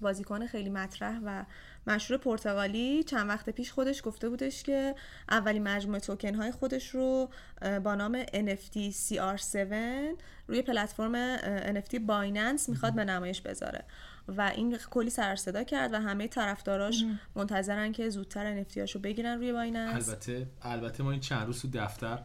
[0.02, 1.46] بازیکن خیلی مطرح و
[1.88, 4.96] مشهور پرتغالی چند وقت پیش خودش گفته بودش که
[5.30, 7.30] اولین مجموعه توکن های خودش رو
[7.84, 8.76] با نام NFT
[9.10, 9.56] CR7
[10.48, 11.38] روی پلتفرم
[11.82, 13.84] NFT Binance می‌خواد به نمایش بذاره.
[14.28, 19.38] و این کلی سر صدا کرد و همه طرفداراش منتظرن که زودتر NFT هاشو بگیرن
[19.38, 22.20] روی Binance البته البته ما این چند روز تو دفتر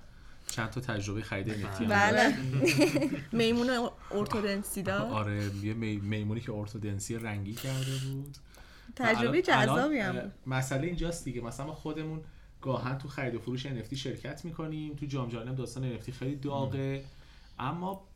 [0.47, 2.35] چند تا تجربه خرید NFT هم بله.
[3.33, 8.37] میمون ارتودنسی دار آره یه می- میمونی که ارتودنسی رنگی کرده بود.
[8.97, 10.33] تجربه جذابی هم بود.
[10.47, 11.41] مسئله اینجاست دیگه.
[11.41, 12.21] مثلا ما خودمون
[12.61, 16.37] گاهن تو خرید و فروش NFT شرکت می‌کنیم تو جام جهانی هم داستان NFT خیلی
[16.37, 17.05] داغه.
[17.59, 18.09] اما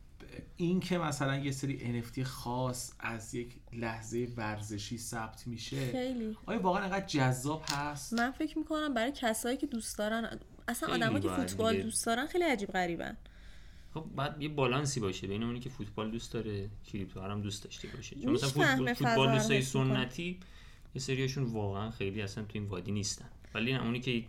[0.57, 6.37] این که مثلا یه سری NFT خاص از یک لحظه ورزشی ثبت میشه خیلی.
[6.45, 11.23] آیا واقعا انقدر جذاب هست؟ من فکر می‌کنم برای کسایی که دوست دارن اصلا آدمایی
[11.23, 11.83] که فوتبال دیگه.
[11.83, 13.17] دوست دارن خیلی عجیب غریبن.
[13.93, 17.87] خب بعد یه بالانسی باشه بین اونی که فوتبال دوست داره کریپتو هم دوست داشته
[17.87, 18.15] باشه.
[18.15, 20.35] چون مثلا فوتبال, فوتبال دوستای می‌کنه.
[20.95, 23.25] یه سریاشون واقعا خیلی اصلا تو این وادی نیستن
[23.55, 24.23] ولی نه اونی که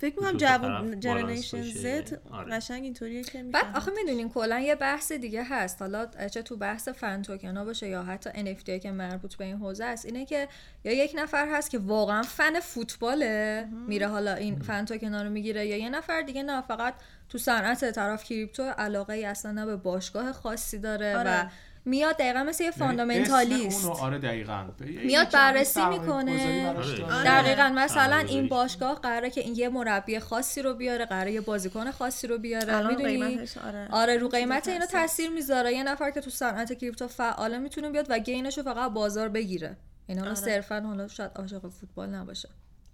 [0.00, 2.02] فکر می‌کنم بالانس جنریشن باشه.
[2.04, 2.22] زد.
[2.50, 3.76] قشنگ اینطوریه که بعد می‌فهمه.
[3.76, 7.88] آخه می‌دونین کلا یه بحث دیگه هست حالا چه تو بحث فن توکن ها باشه
[7.88, 10.48] یا حتی NFT که مربوط به این حوزه است اینه که
[10.84, 15.30] یا یک نفر هست که واقعا فن فوتباله میره حالا این فن توکن ها رو
[15.30, 16.94] می‌گیره یا یه نفر دیگه نه فقط
[17.28, 21.50] تو صنعت طرف کریپتو علاقه ای اصلا نه به باشگاه خاصی داره و آره.
[21.88, 24.64] میاد دقیقا مثل یه یعنی فاندامنتالیست اونو آره دقیقاً
[25.04, 26.68] میاد بررسی می‌کنه.
[26.68, 27.04] آره.
[27.04, 27.24] آره.
[27.24, 28.16] دقیقا مثلا.
[28.16, 32.38] این باشگاه قراره که این یه مربی خاصی رو بیاره قراره یه بازیکن خاصی رو
[32.38, 35.30] بیاره الان می‌دونی قیمتش آره آره رو قیمت اینا تاثیر.
[35.30, 39.28] می‌ذاره یه نفر که تو صنعت کریپتو فعاله می‌تونه بیاد و گینش رو فقط بازار
[39.28, 40.40] بگیره این حالا آره.
[40.40, 42.48] صرفا حالا شاید عاشق فوتبال نباشه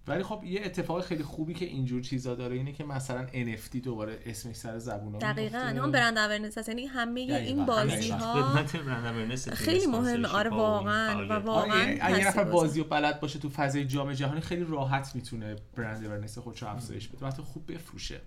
[0.08, 4.18] ولی خب یه اتفاق خیلی خوبی که اینجور چیزا داره اینه که مثلا NFT دوباره
[4.26, 7.20] اسمش سر زبون دقیقا اون برند اورنس هست یعنی همه.
[7.20, 8.64] این بازی ها
[9.54, 10.28] خیلی مهمه.
[10.28, 11.26] آره، واقعاً.
[11.26, 12.44] و واقعاً آره اگه یه نفر.
[12.44, 16.68] بازی و بلد باشه تو فضای جام جهانی خیلی راحت می‌تونه برند اورنس خودش رو
[16.68, 18.20] افزایش بده و حتی خوب بفروشه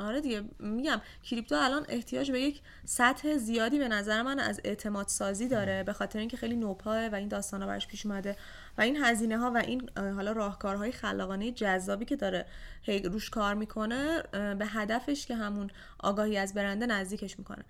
[0.00, 5.08] آره دیگه میگم کریپتو الان احتیاج به یک سطح زیادی به نظر من از اعتماد
[5.08, 8.36] سازی داره به خاطر اینکه خیلی نوپاه و این داستانا براش پیش اومده
[8.78, 12.46] و این هزینه ها و این حالا راهکارهای خلاقانه جذابی که داره
[12.82, 17.64] هی روش کار می‌کنه به هدفش که همون آگاهی از برنده نزدیکش می‌کنه.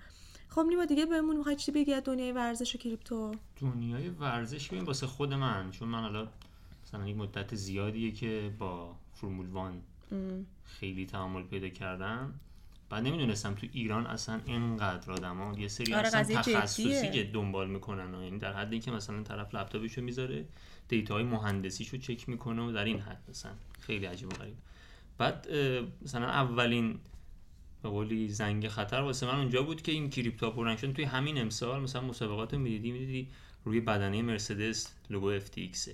[0.49, 4.85] خب نیما دیگه بهمون می‌خوای چی بگی از دنیای ورزش و کریپتو؟ دنیای ورزش ببین
[4.85, 6.29] واسه خود من چون من حالا
[6.87, 9.83] مثلا یک مدت زیادیه که با فرمول وان
[10.65, 12.35] خیلی تعامل پیدا کردم.
[12.91, 17.11] بعد نمی‌دونستم تو ایران اصلا اینقدر آدما یه سری آره، اصلا تخصصی.
[17.11, 20.45] که دنبال می‌کنن و یعنی در حد اینکه مثلا طرف لپتاپشو می‌ذاره
[20.89, 23.53] data های مهندسیشو چک می‌کنه و در این حد مثلا.
[23.81, 24.57] خیلی عجیب و غریب.
[25.19, 25.49] بعد
[26.03, 26.99] مثلا اولین
[27.83, 31.41] به قولی زنگ خطر واسه من اونجا بود که این کریپتو پررنگ شدن توی همین
[31.41, 33.29] امسال مثلا مسابقات رو می‌دیدی می‌دیدی
[33.65, 35.91] روی بدنه مرسدس لوگو FTX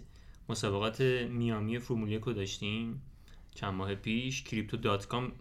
[0.49, 3.03] مسابقات میامی فرمول یک رو داشتیم
[3.55, 5.33] چند ماه پیش Crypto.com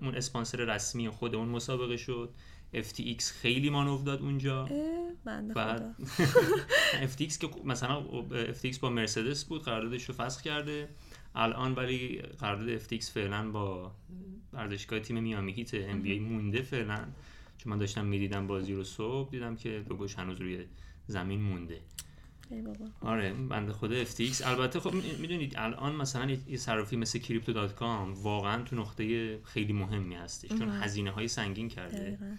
[0.00, 2.30] اون اسپانسر رسمی خود اون مسابقه شد.
[2.74, 4.68] FTX خیلی مانور داد اونجا.
[5.24, 5.96] بنده بعد
[7.16, 8.04] FTX که مثلا
[8.62, 10.88] FTX با مرسدس بود قراردادش رو فسخ کرده.
[11.34, 13.92] الان ولی قرارداد FTX فعلا با
[14.52, 17.04] ورزشگاه تیم میامی هیت NBA مونده فعلا.
[17.58, 20.64] چون من داشتم می‌دیدم بازی رو صبح دیدم که لوگوش هنوز روی
[21.06, 21.80] زمین مونده.
[22.52, 22.86] ای بابا.
[23.00, 27.74] آره بنده خدا FTX البته خب می- می‌دونید الان مثلا یه- صرافی مثل کریپتو دات
[27.74, 31.96] کام واقعا تو نقطه خیلی مهمی هستش چون هزینه های سنگین کرده.
[31.98, 32.36] دقیقاً.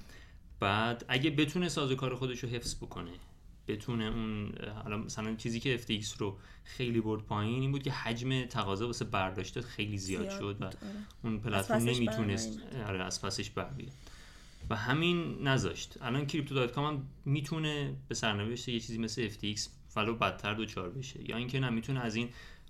[0.59, 3.11] بعد اگه بتونه سازوکار خودش رو حفظ بکنه
[3.67, 4.51] بتونه اون
[4.83, 9.05] حالا مثلا چیزی که FTX رو خیلی برد پایین این بود که حجم تقاضا واسه
[9.05, 10.75] برداشتات خیلی زیاد, زیاد شد و آره.
[11.23, 13.91] اون پلتفرم نمی‌تونست آره از پسش بر بیاد
[14.69, 15.97] و همین نذاشت.
[16.01, 19.59] الان Crypto.com هم می‌تونه به سرنوشت یه چیزی مثل FTX
[19.95, 21.29] ولو بدتر دچار بشه.
[21.29, 22.29] یا اینکه نه می‌تونه از این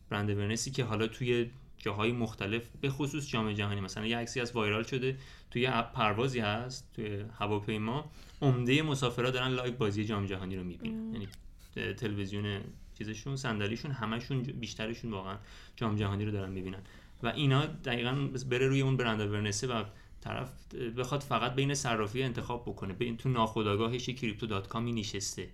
[0.10, 4.40] brand awareness ی که حالا توی جاهای مختلف به خصوص جام جهانی مثلا یه عکسی
[4.40, 5.18] از وایرال شده
[5.52, 11.14] توی پروازی هست توی هواپیما عمده مسافرها دارن live بازی جام جهانی رو می‌بینن.
[11.14, 11.28] یعنی
[11.94, 12.62] تلویزیون
[12.98, 15.38] چیزشون صندلیشون همشون بیشترشون واقعا
[15.76, 16.82] جام جهانی رو دارن می‌بینن.
[17.24, 19.84] و اینا دقیقا بره روی اون brand awareness ه و
[20.22, 22.94] طرف بخواد فقط بین صرافی انتخاب بکنه.
[22.94, 25.50] بین تو ناخودآگاهش Crypto.com ی نشسته.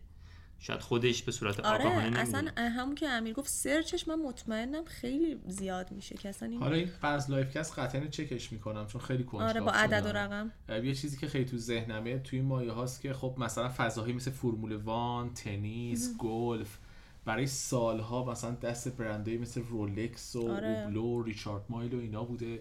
[0.60, 2.20] شاید خودش به صورت آگاهانه آره نمی‌دونه.
[2.20, 6.60] اصلا همون که امیر گفت search ش من مطمئنم خیلی زیاد میشه که اصلا این
[6.60, 10.10] حالا این فرض لایوکست قطعا چکش می‌کنم چون خیلی کنجکاو آره با عدد و.
[10.10, 10.52] رقم
[10.84, 14.32] یه چیزی که خیلی تو ذهنمه توی این مایه هاست که خب مثلا فضاهایی مثل
[14.32, 16.78] Formula One تنیس گلف
[17.26, 20.68] برای سالها مثلا دست برندهایی مثل رولکس و آره.
[20.68, 22.60] اوبلو ریچارد مایل و اینا بوده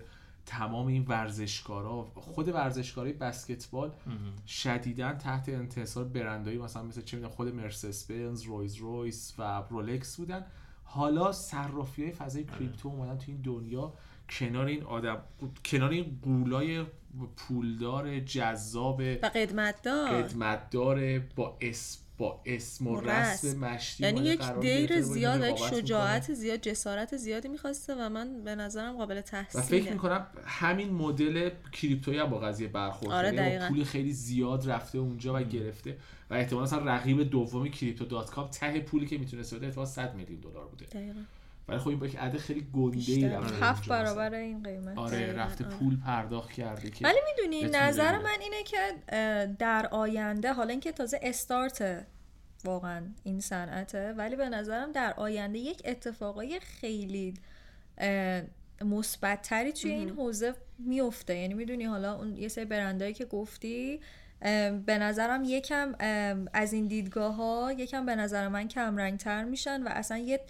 [0.49, 3.93] تمام این ورزشکارا خود ورزشکارای بسکتبال
[4.47, 10.17] شدیدا تحت انحصار برندهایی مثلا مثل چه می‌دونم خود مرسدس بنز رولز رویس و رولکس
[10.17, 10.47] بودن.
[10.85, 13.93] حالا صرافی های فضای کریپتو اومدن تو این دنیا
[14.31, 15.23] کنار این آدم
[15.65, 16.85] کنار این قولای
[17.37, 23.59] پولدار جذاب و قدمت دار قدمتدار با اسم با اسم و و رسم.
[23.59, 26.37] مشتی یعنی یک دیر زیاد و یک رقابت شجاعت می‌کنه.
[26.37, 31.51] زیاد جسارت زیادی می‌خواسته و من به نظرم قابل و تحسینه فکر می‌کنم همین مدل
[31.73, 33.27] کریپتویی هم با قضیه برخورد آره،.
[33.27, 33.69] یعنی با دقیقاً.
[33.69, 35.97] پول خیلی زیاد رفته اونجا و گرفته
[36.31, 40.15] و احتمالا مثلا رقیب دومی کریپتو دات کام ته پولی که می‌تونسته بده احتمالا 100
[40.15, 41.21] میلیون دلار بوده دقیقا
[41.69, 43.29] ولی خب این با یک عدد خیلی گنده ای.
[43.29, 43.89] رفته هفت.
[43.89, 45.77] برابر این قیمت آره رفته آره.
[45.77, 48.19] پول پرداخت کرده که ولی می‌دونی نظر.
[48.19, 48.79] من اینه که
[49.59, 52.07] در آینده حالا اینکه تازه استارت
[52.65, 57.35] واقعا این صنعته ولی به نظرم در آینده یک اتفاقای خیلی
[57.99, 58.43] اه،
[58.85, 64.01] مثبتتری توی این حوزه میفته یعنی می‌دونی حالا اون یه سری برندهایی که گفتی
[64.87, 65.95] به نظرم یکم
[66.53, 70.41] از این دیدگاه ها یکم به نظر من کمرنگتر میشن و اصلا یه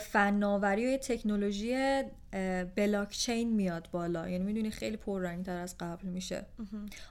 [0.00, 2.02] فناوری و تکنولوژی
[2.76, 4.28] بلاکچین میاد بالا.
[4.28, 6.46] یعنی می‌دونی خیلی پررنگتر از قبل میشه.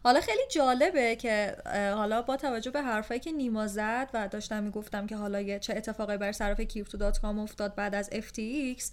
[0.03, 1.55] حالا خیلی جالبه که
[1.95, 6.17] حالا با توجه به حرفایی که نیما زد و داشتم می‌گفتم که حالا چه اتفاقی
[6.17, 8.83] بر صرافی کریپتو دات کام افتاد بعد از FTX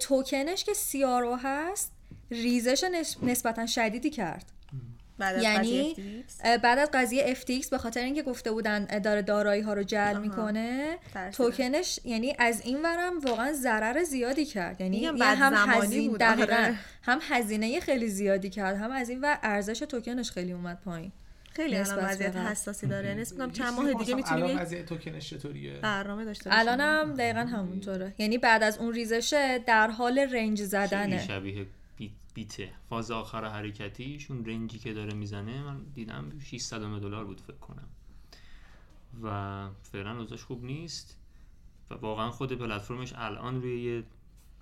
[0.00, 1.92] توکنش که CRO هست
[2.30, 4.52] ریزش نس- نسبتا شدیدی کرد.
[5.18, 5.96] بعد از یعنی
[6.62, 10.18] بعد از قضیه FTX به خاطر اینکه گفته بودن داره دارایی ها رو جل آها.
[10.20, 10.98] می‌کنه.
[11.32, 14.80] توکنش یعنی از این ورم واقعا ضرر زیادی کرد.
[14.80, 16.74] یعنی میگم یه بعد هم زمانی هزینه بود، دقیقاً آره.
[17.02, 21.12] هم هزینه خیلی زیادی کرد هم از این ور ارزش توکنش خیلی اومد پایین.
[21.52, 22.36] خیلی الان وضعیت.
[22.36, 23.08] حساسی داره.
[23.08, 28.14] یعنی یه چند ماه دیگه می‌تونیم الان وضعیت توکنش چطوریه؟ برنامه داشته الانم دقیقا همونطوره.
[28.18, 31.26] یعنی بعد از اون ریزشه در حال رنج زدنه.
[31.26, 31.66] شبیه
[32.38, 32.70] بیته.
[32.88, 37.88] فاز آخر حرکتیشون رنجی که داره می‌زنه من دیدم 600 دلار بود فکر کنم.
[39.22, 41.18] و فعلا اوضاعش خوب نیست
[41.90, 44.02] و واقعا خود پلتفرمش الان روی یه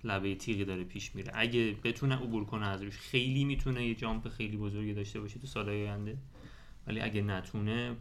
[0.03, 1.31] لبه تیغی داره پیش میره.
[1.35, 5.47] اگه بتونه عبور کنه از روش خیلی می‌تونه یه جامپ خیلی بزرگی داشته باشه تو
[5.47, 6.17] سالهای آینده.
[6.87, 7.95] ولی اگه نتونه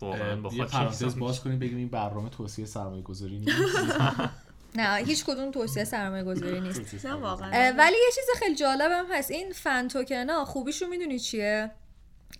[0.00, 1.40] واقعا با حساب باز.
[1.40, 3.76] کنیم بگیم این برنامه توصیه سرمایه گذاری نیست.
[4.76, 7.74] نه هیچ کدوم توصیه سرمایه گذاری نیست نه واقعا.
[7.78, 9.30] ولی یه چیز خیلی جالبم هست.
[9.30, 11.70] این فن توکنا خوبیشو می‌دونی چیه؟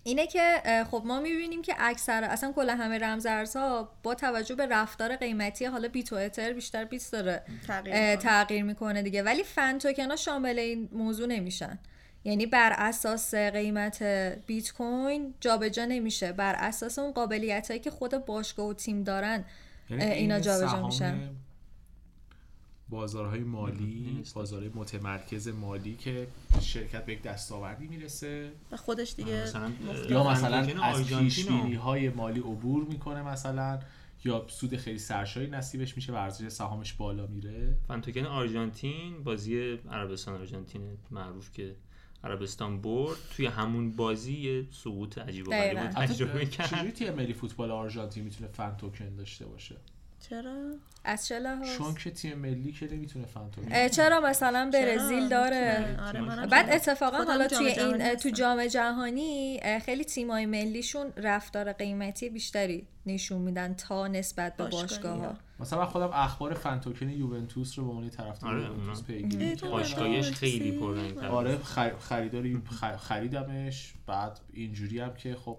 [0.03, 5.15] اینه که خب ما می‌بینیم که اکثر اصلا کل همه رمزارزها با توجه به رفتار
[5.15, 8.15] قیمتی حالا بیت و اتر بیشتر بیت داره تغییر.
[8.15, 9.01] تغییر می‌کنه.
[9.01, 9.23] دیگه.
[9.23, 11.79] ولی فن توکنا شامل این موضوع نمیشن.
[12.23, 14.03] یعنی بر اساس قیمت
[14.45, 16.31] بیت کوین جابجا نمیشه.
[16.31, 19.45] بر اساس اون قابلیت هایی که خود باشگاه و تیم دارن
[19.89, 21.29] یعنی اینا این جابجا میشن.
[22.95, 24.23] بازارهای مالی.
[24.35, 26.27] بازارهای متمرکز مالی که
[26.61, 28.51] شرکت به یک دستاوردی می‌رسه.
[28.71, 29.71] و خودش دیگه مثلا
[30.09, 33.79] یا مثلا از آرژانتین پیش رو- های مالی عبور می‌کنه مثلا
[34.25, 37.75] یا سود خیلی سرشاری نصیبش میشه و ارزش سهامش بالا میره.
[37.87, 40.81] فن توکن آرژانتین بازی عربستان آرژانتین
[41.11, 41.75] معروف که
[42.23, 46.93] عربستان برد توی همون بازی یه سقوط عجیب و غریب تجربه چجوری کرد.
[46.93, 49.75] تیم ملی فوتبال آرژانتین می‌تونه فن توکن داشته باشه؟
[50.29, 50.71] چرا
[51.03, 53.25] از چه لحاظ چون که تیم ملی که نمی‌تونه
[53.71, 55.97] اه، چرا مثلا برزیل؟ داره.
[56.07, 56.69] آره، بعد.
[56.69, 58.29] اتفاقا حالا جام توی جهانی این تو.
[58.29, 65.33] جام جهانی خیلی تیمای ملیشون رفتار قیمتی بیشتری نشون میدن تا نسبت به باشگاه ها.
[65.59, 69.03] مثلا من خودم اخبار فن توکن یوونتوس رو به عنوان طرفدار آره، یوونتوس.
[69.03, 71.93] پیگیری آره، خیلی؟ پررنگ آره خر...
[71.99, 75.57] خریداری خ- خریدمش بعد اینجوری هم که خب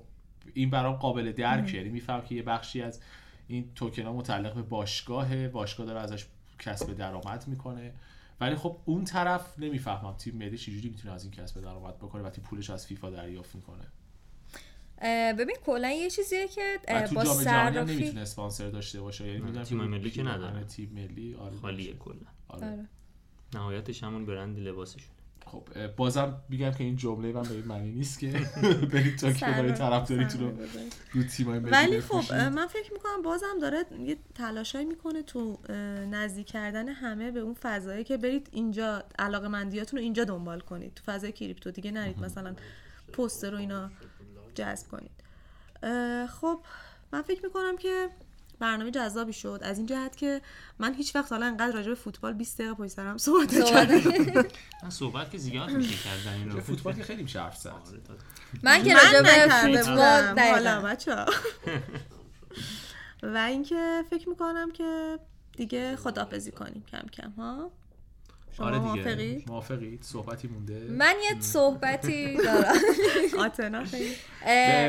[0.55, 3.00] این برام قابل درکه یعنی میفهم که یه بخشی از
[3.48, 6.26] این توکن ها متعلق به باشگاهه باشگاه داره ازش
[6.59, 7.92] کسب درآمد می‌کنه
[8.40, 12.40] ولی خب اون طرف نمی‌فهمم تیم ملی چجوری می‌تونه از این کسب درآمد بکنه وقتی
[12.40, 13.85] پولش از فیفا دریافت می‌کنه
[15.32, 16.78] ببین کلا یه چیزیه که
[17.14, 20.64] با صرافی نمی‌تونه اسپانسر داشته باشه یعنی می‌دونم تیم ملی که نداره.
[20.64, 21.94] تیم ملی آره خالیه.
[21.94, 22.14] کلا
[22.48, 22.66] آره.
[22.66, 22.88] آره.
[23.54, 25.15] نهایتش همون برند لباسشون
[25.46, 28.26] خب بازم میگم که این جمله من به این معنی نیست که
[28.92, 30.52] برید تا برای طرفداریتون رو.
[31.12, 35.59] رو تیمای ولی خب من فکر می‌کنم بازم داره یه تلاشایی می‌کنه تو
[36.11, 40.94] نزدیک کردن همه به اون فضایی که برید اینجا علاقه مندیاتون رو اینجا دنبال کنید.
[40.94, 42.54] تو فضای کریپتو دیگه نرید مثلا
[43.12, 43.90] پوستر رو اینا
[44.54, 45.11] جذب کنید.
[46.26, 46.61] خب
[47.12, 48.09] من فکر می‌کنم که
[48.58, 49.60] برنامه جذابی شد.
[49.62, 50.40] از این جهت که
[50.78, 54.42] من هیچ وقت حالا انقدر راجع به فوتبال 20 دقیقه پشت سرم صحبت نکردم.
[54.82, 56.72] من صحبت که زیاد میشه کرد در این راجع به رابطه.
[56.72, 57.68] فوتبال که خیلی میشه حرف زد.
[57.68, 58.18] آره،
[58.62, 60.80] من که من راجع به فوتبال حالا.
[60.80, 61.14] بچه
[63.22, 65.18] و اینکه فکر می‌کنم که
[65.56, 67.70] دیگه خدافزی کنیم کم کم ها؟
[68.56, 70.74] شما آره موافقی؟ دیگه موافقید صحبتی مونده.
[70.90, 72.74] من یه صحبتی دارم.
[73.38, 73.84] آتنا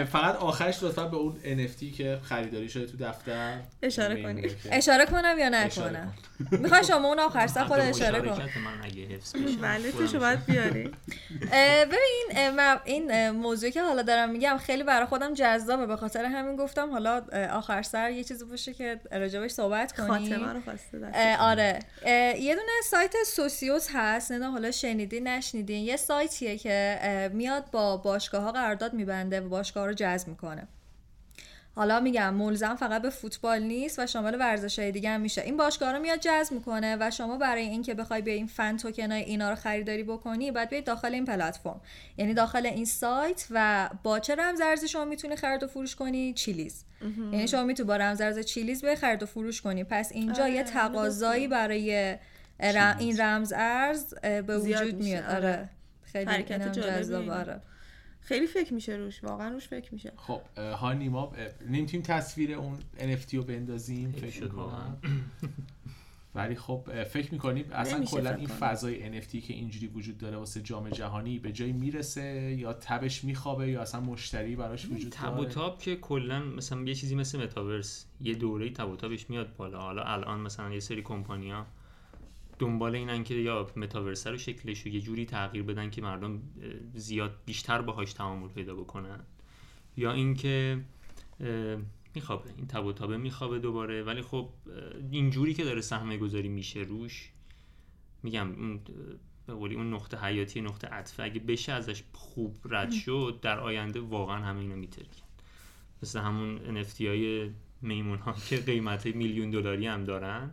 [0.06, 3.58] فقط آخرش لطفا به اون NFT که خریداری شده تو دفتر.
[3.82, 4.42] اشاره.
[4.44, 6.14] که- اشاره کنم یا نکنم؟
[6.52, 6.58] کن.
[6.58, 8.28] می‌خوای شما اون آخر سر خود اشاره کن.
[8.30, 10.92] مشارکت من اگه حفظ بشه بله تو باید بیاری.
[11.86, 15.86] ببین این موضوعی که حالا دارم میگم خیلی برای خودم جذابه.
[15.86, 17.22] به خاطر همین گفتم حالا
[17.54, 20.08] آخر سر یه چیزی باشه که راجبش صحبت کنیم.
[20.10, 21.80] خاتمه رو خواسته آره.
[22.40, 23.14] یه دونه سایت
[23.58, 29.42] سوسیوس هست نه حالا شنیدی نشنیدین یه سایتیه که میاد با باشگاه ها قرارداد میبنده
[29.42, 30.68] و باشگاه رو جذب می‌کنه.
[31.76, 35.42] حالا میگم ملزم فقط به فوتبال نیست و شامل ورزش های دیگه هم میشه.
[35.42, 39.12] این باشگاه رو میاد جذب می‌کنه و شما برای اینکه بخوای به این فن توکن
[39.12, 41.82] های اینا رو خریداری بکنی باید بیاید داخل این پلتفرم.
[42.18, 46.34] یعنی داخل این سایت و با چه رمز ارزی شما می‌تونی خرید و فروش کنی؟
[46.34, 46.84] چیلیز.
[47.32, 49.84] یعنی شما می‌تونی با رمز ارز چیلیز به خرید و فروش کنی.
[49.84, 52.16] پس اینجا آره، یه اینو تقاضایی برای
[52.60, 55.36] ر- این رمز ارز به وجود میاد آره.
[55.36, 55.70] آره
[56.04, 57.30] خیلی حرکت جذاب.
[57.30, 57.62] آره
[58.22, 61.34] خیلی فکر میشه روش واقعا روش فکر میشه خب ها نیما
[61.70, 64.94] نمی‌تونیم تصویر اون NFT رو بندازیم فکر واقعا.
[66.36, 68.58] ولی خب فکر می‌کنیم اصلا کلا این کنم.
[68.58, 73.68] فضای NFT که اینجوری وجود داره واسه جام جهانی به جایی می‌رسه یا تبش میخوابه
[73.70, 77.44] یا اصلا مشتری براش وجود تب و داره تاب که کلا مثلا یه چیزی مثل
[77.44, 81.66] متاورس یه دوره تب و تابش میاد بالا حالا الان مثلا یه سری کمپانیا
[82.60, 86.42] دنبال اینن که یا متاورس رو شکلش رو یه جوری تغییر بدن که مردم
[86.94, 89.20] زیاد بیشتر باهاش تعامل پیدا بکنن.
[89.98, 90.82] یا اینکه
[92.16, 94.04] میخوابه این تب و تابه میخوابه دوباره.
[94.04, 94.74] ولی خب اه،
[95.12, 97.32] اینجوری که داره سرمایه گذاری میشه روش
[98.24, 98.80] میگم اون
[99.48, 104.00] به قولی اون نقطه حیاتی نقطه عطفه اگه بشه ازش خوب رد شد در آینده
[104.00, 105.28] واقعا همه اینو میترکن
[106.04, 110.52] مثل همون NFT های میمون ها که قیمت میلیون دلاری هم دارن.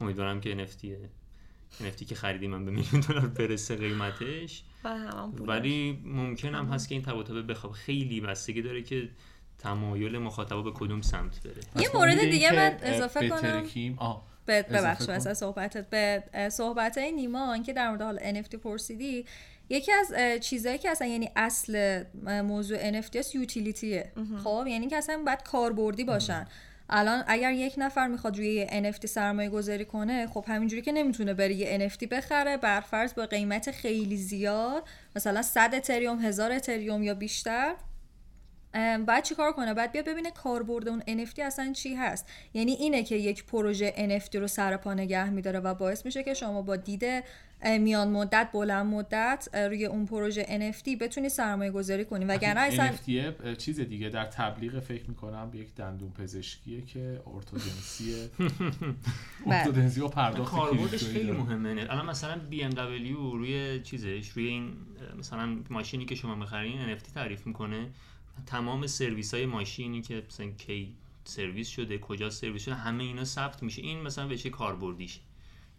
[0.00, 0.84] امیدوارم که NFT
[1.80, 4.64] NFT که خریدیم من به میلیون دلار برسه قیمتش.
[5.38, 7.72] ولی ممکن هم هست که این تباتبه بخواب.
[7.72, 9.08] خیلی بستگی داره که
[9.58, 11.82] تمایل مخاطبا به کدوم سمت بره.
[11.82, 13.64] یه مورد دیگه که، من اضافه کنم.
[14.46, 15.08] ببخش.
[15.08, 19.24] مثلا صحبتت به صحبت نیما که در مورد حالا NFT پرسیدی
[19.68, 24.12] یکی از اه، چیزایی که اصلا یعنی اصل موضوع NFT است یوتیلیتیه.
[24.44, 26.46] خب یعنی که اصلا باید کاربردی باشن.
[26.94, 31.34] الان اگر یک نفر می‌خواد روی یه NFT سرمایه گذاری کنه خب همینجوری که نمی‌تونه
[31.34, 34.82] بره یه NFT بخره بر فرض با قیمت خیلی زیاد
[35.16, 37.74] مثلا 100 اتریوم هزار اتریوم یا بیشتر.
[39.06, 42.28] بعد چی کار کنه؟ بعد بیا ببینه کاربرد اون NFT اصلا چی هست.
[42.54, 46.34] یعنی اینه که یک پروژه NFT رو سر پا نگه میداره و باعث میشه که
[46.34, 47.04] شما با دید
[47.80, 52.24] میان مدت بلند مدت روی اون پروژه NFT بتونی سرمایه گذاری کنی.
[52.24, 54.08] وگرنه اصلا NFT چیز دیگه.
[54.08, 58.14] در تبلیغ فکر می‌کنم یک دندون پزشکیه که ارتودنسی
[59.46, 59.56] بله.
[59.56, 61.30] ارتودنسی و پرداخت کاربردش خیلی.
[61.30, 61.86] مهمه.
[61.90, 64.72] الان مثلا BMW روی چیزش روی این
[65.18, 67.88] مثلا ماشینی که شما می‌خرین NFT تعریف می‌کنه.
[68.46, 73.62] تمام سرویس های ماشینی که مثلا کی سرویس شده کجا سرویس شده همه اینا ثبت
[73.62, 73.82] میشه.
[73.82, 75.20] این مثلا وجه کاربردیش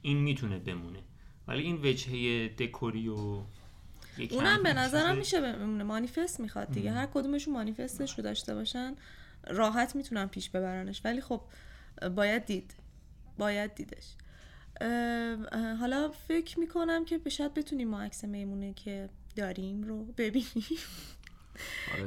[0.01, 0.99] این می‌تونه بمونه.
[1.47, 3.41] ولی این وجهه دکوری و
[4.29, 5.83] اونم به نظرم میشه بمونه.
[5.83, 6.91] مانیفست می‌خواد دیگه.
[6.91, 8.95] هر کدومشون مانیفستش رو داشته باشن
[9.47, 11.01] راحت می‌تونن پیش ببرنش.
[11.05, 11.41] ولی خب
[12.15, 12.73] باید دید.
[13.37, 14.15] باید دیدش.
[15.79, 20.79] حالا فکر می‌کنم که به شاید بتونیم ما عکس میمونه که داریم رو ببینیم.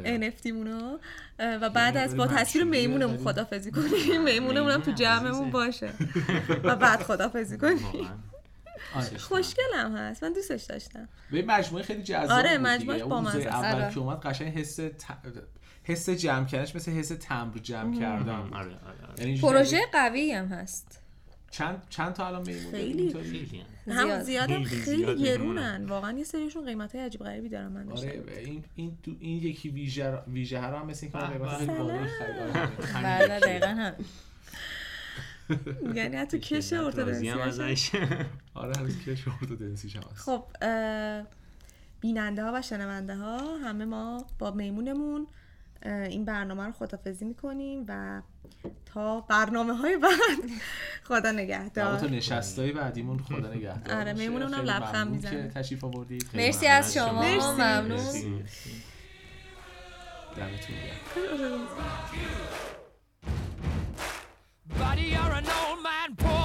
[0.05, 0.99] NFT مونا
[1.38, 3.16] و بعد از با تصویر میمونمون.
[3.16, 4.22] خدافزی کنیم.
[4.22, 5.51] میمونمون هم تو جمعمون.
[5.51, 5.90] باشه.
[6.64, 8.09] و بعد خدافزی کنیم.
[8.94, 9.18] آره.
[9.18, 10.24] خوشگلم هست.
[10.24, 11.09] من دوستش داشتم.
[11.30, 13.57] به مجموعه خیلی جذاب آره، بامزه روزای است.
[13.57, 13.94] اول آره.
[13.94, 14.90] که اومد قشنگ حس ت...
[15.84, 18.28] حس جمع کردنش مثل حس تمبر جمع کردن.
[18.28, 18.55] آره.
[18.55, 19.14] آره آره.
[19.18, 21.01] یعنی پروژه قوی هم هست.
[21.51, 23.12] چند چند تا الان میمونه خیلی.
[23.12, 24.11] خیلی هم.
[24.11, 24.22] هم.
[24.22, 25.86] زیادم خیلی خیلی گرونن.
[25.86, 29.68] واقعا یه سریشون قیمت های عجیب غریبی دارن من آره این این تو این یکی
[29.68, 31.57] ویژه ویژه ها رو هم مثل اینکه قیمت.
[31.57, 33.94] خیلی بالایی خرید بله دقیقا هم.
[35.94, 37.90] یعنی حتی کش راضی هم ارتودنسی ازش
[38.55, 40.20] آره هنوز کش ارتودنسیش هم هست.
[40.20, 40.44] خب
[42.01, 45.26] بیننده ها و شنونده ها همه ما با میمونمون.
[45.82, 48.22] این برنامه رو خدافزی می‌کنیم و
[48.86, 50.50] تا برنامه های بعد
[51.04, 55.48] خدا نگهدار تو نشستای بعدیمون خدا نگهدار آره، خیلی لبخند می‌زنه.
[55.48, 57.46] تشریف آوردید خیلی مرسی از شما مرسی.
[57.48, 58.70] ممنون مرسی، مرسی.
[60.36, 61.60] دمتون گرم
[64.80, 66.36] Buddy, you're an old man,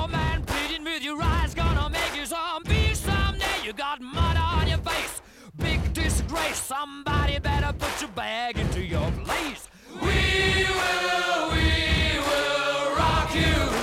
[6.31, 6.61] grace.
[6.61, 9.67] Somebody better put your bag into your place.
[10.01, 13.80] We will, we will rock you.